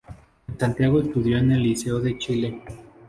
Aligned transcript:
En 0.47 0.57
Santiago 0.59 0.99
estudió 0.99 1.37
en 1.37 1.51
el 1.51 1.61
Liceo 1.61 1.99
de 1.99 2.17
Chile. 2.17 2.59